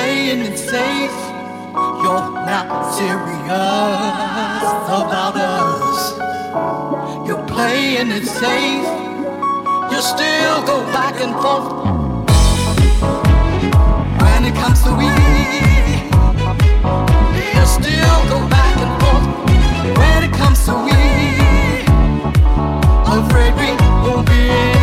[0.00, 1.18] playing it safe.
[2.02, 4.64] You're not serious
[5.00, 6.00] about us.
[7.26, 8.88] You're playing it safe.
[9.92, 11.68] You still go back and forth.
[14.22, 15.10] When it comes to we,
[17.56, 19.26] you still go back and forth.
[20.00, 20.98] When it comes to we,
[23.18, 23.68] afraid we
[24.04, 24.79] won't be.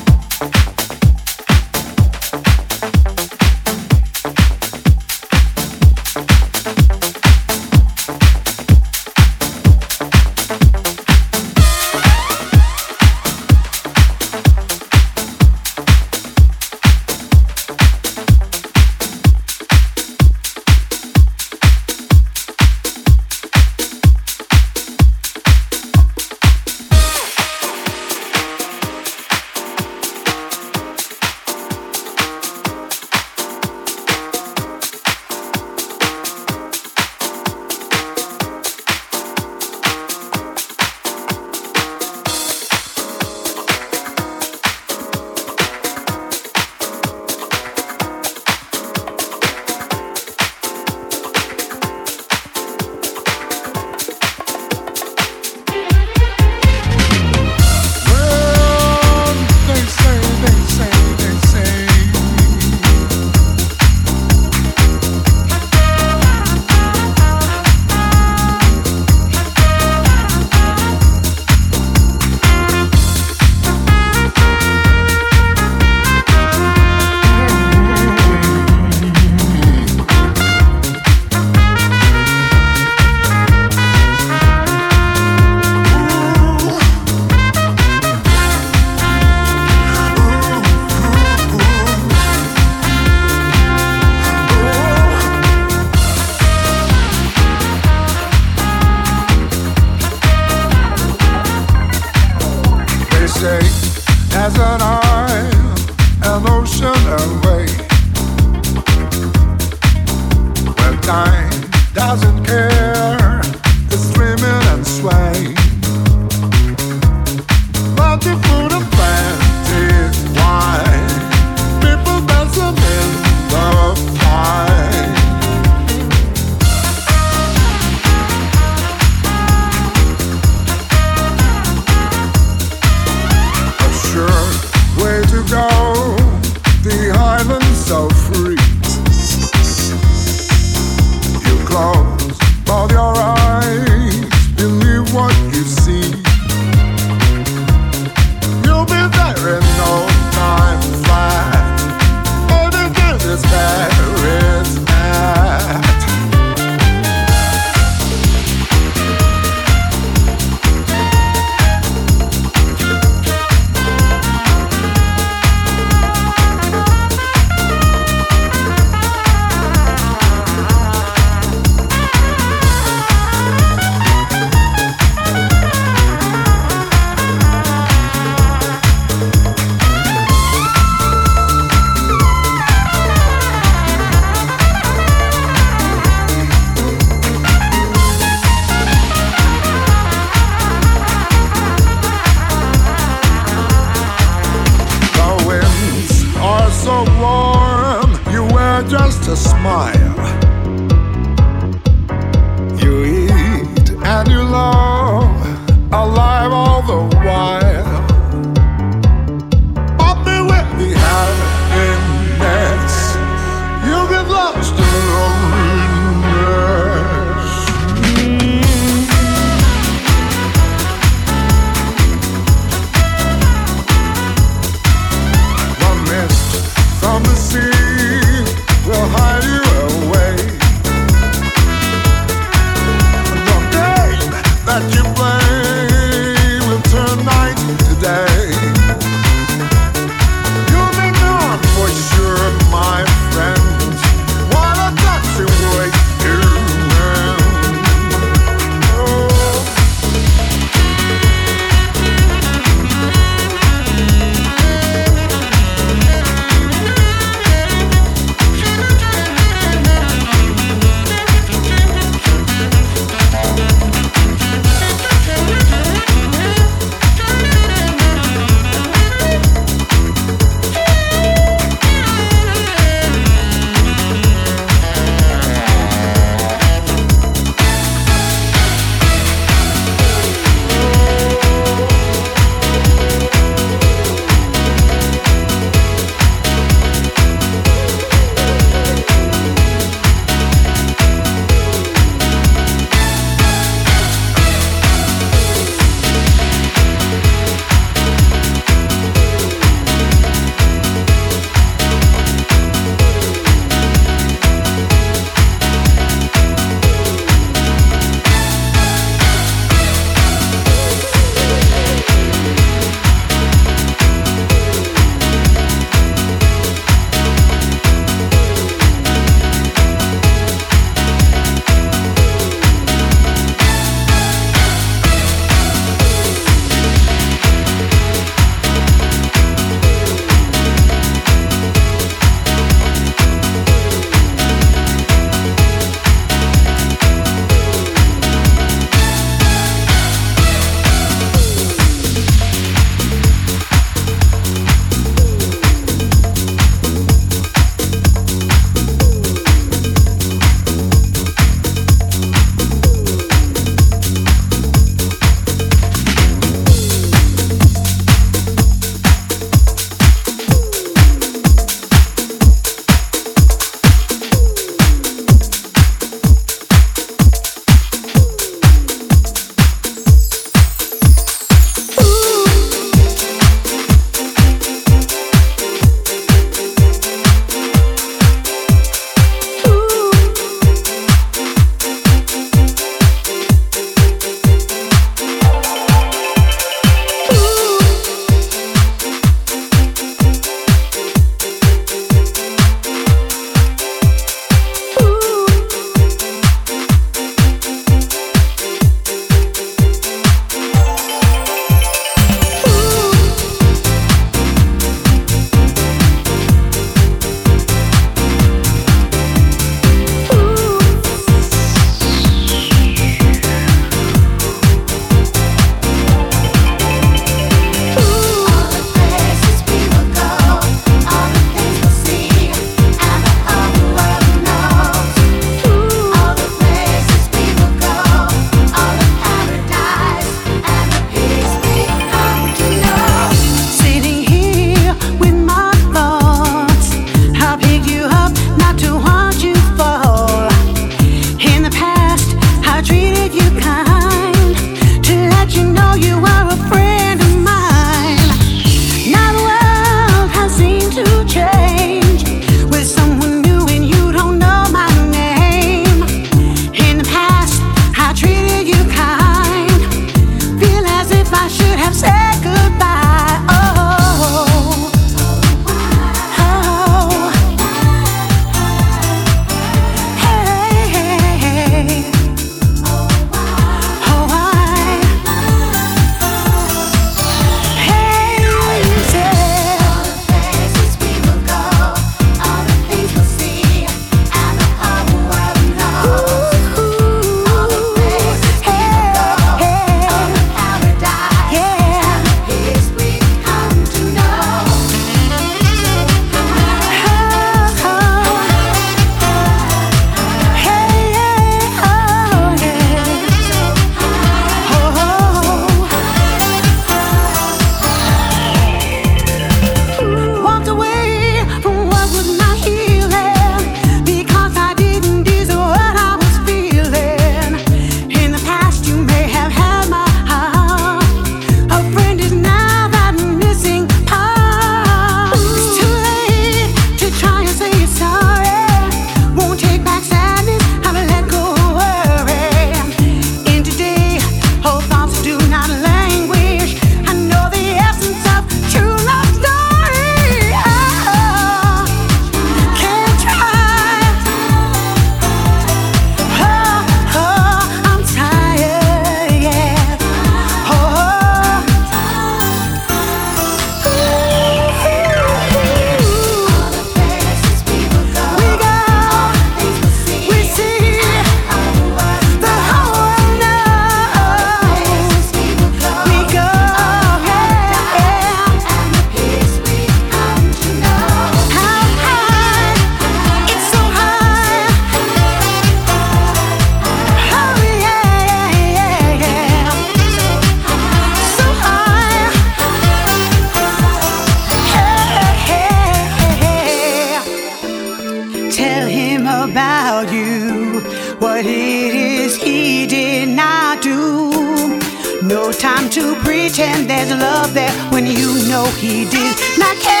[595.91, 600.00] To pretend there's love there when you know he did not care.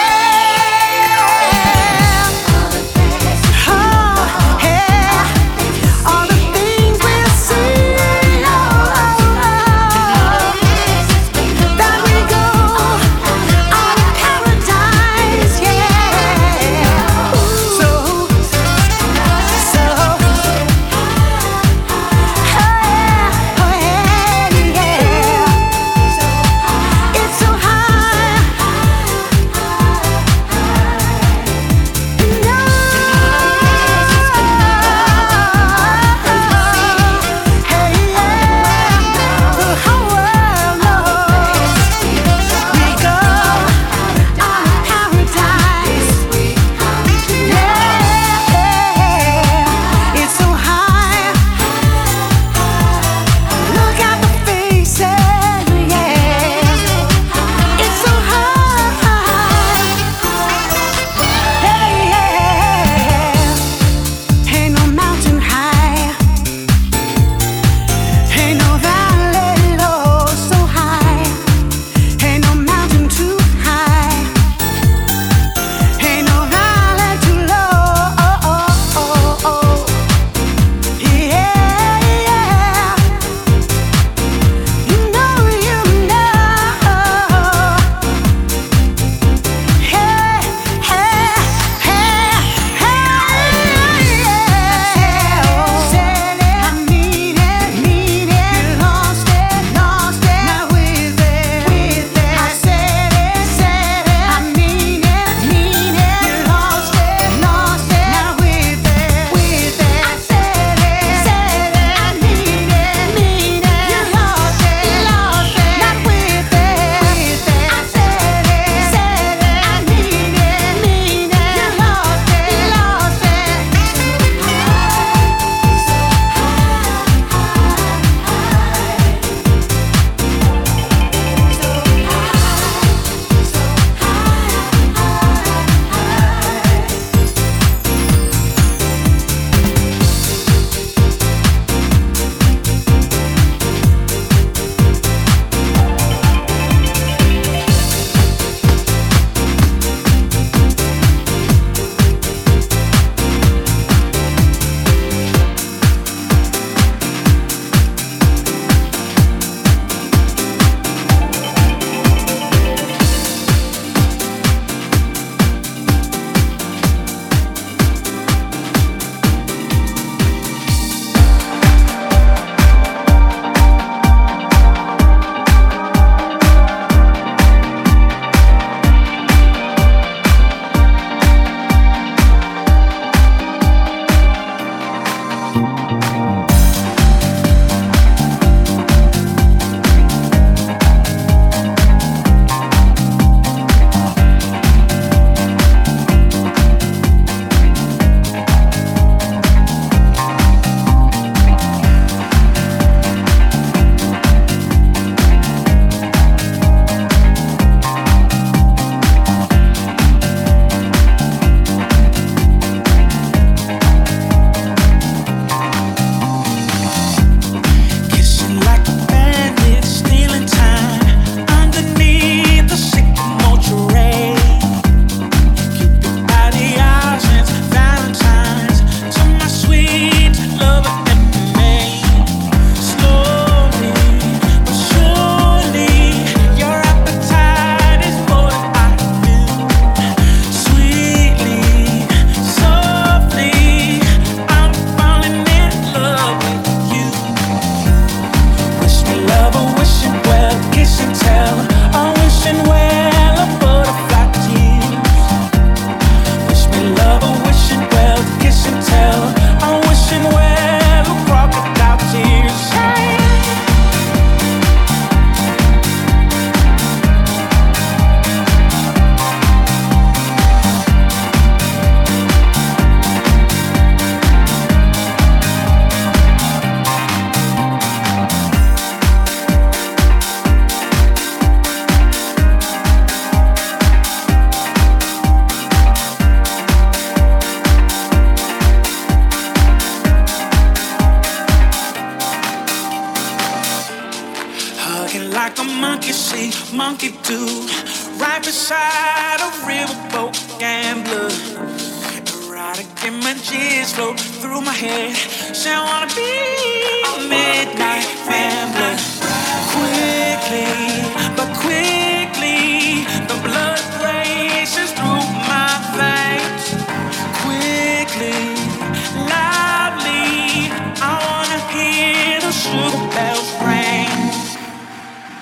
[323.15, 324.09] bells ring.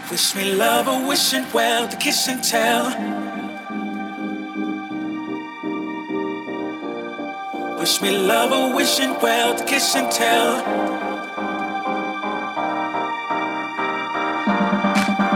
[0.10, 2.86] Wish me love, a wishing well, the kiss and tell.
[7.80, 10.56] Wish me love, a wishing well, the kiss and tell.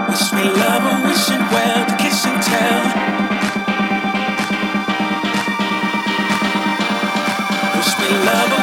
[0.09, 2.81] Wish me love, a wishing well, the kiss and tell.
[7.77, 8.62] Wish me love, a.